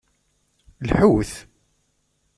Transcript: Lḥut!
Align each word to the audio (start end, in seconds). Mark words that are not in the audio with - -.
Lḥut! 0.89 1.31